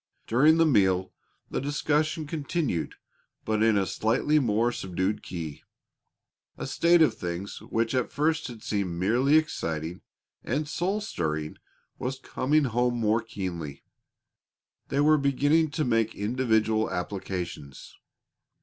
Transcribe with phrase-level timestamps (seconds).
[0.25, 1.11] During the meal
[1.51, 2.95] the discussion continued
[3.45, 5.61] but in a slightly more subdued key.
[6.57, 10.01] A state of things which at first had seemed merely exciting
[10.43, 11.57] and soul stirring
[11.99, 13.83] was coming home more keenly.
[14.87, 17.95] They were beginning to make individual applications.